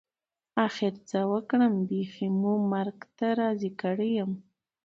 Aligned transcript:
اخر 0.67 0.93
څه 1.09 1.19
وکړم 1.31 1.73
بيخي 1.89 2.27
مو 2.39 2.53
مرګ 2.71 2.97
ته 3.17 3.27
راضي 3.39 3.71
کړى 3.81 4.09
يم. 4.19 4.31